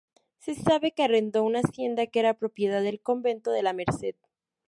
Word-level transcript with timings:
Se 0.39 0.55
sabe 0.55 0.93
que 0.93 1.03
arrendó 1.03 1.43
una 1.43 1.59
hacienda 1.59 2.07
que 2.07 2.19
era 2.21 2.33
propiedad 2.39 2.81
del 2.81 3.01
convento 3.03 3.51
de 3.51 3.61
La 3.61 3.73
Merced. 3.73 4.15